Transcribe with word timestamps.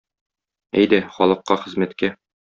Әйдә, 0.83 0.99
халыкка 1.17 1.59
хезмәткә! 1.65 2.11